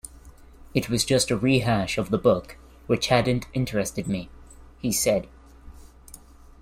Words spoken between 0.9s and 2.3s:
just a rehash of the